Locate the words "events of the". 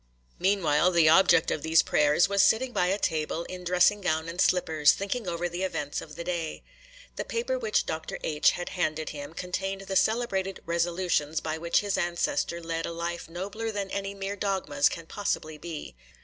5.61-6.23